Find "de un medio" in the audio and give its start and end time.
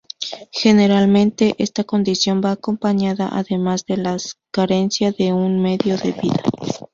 5.11-5.95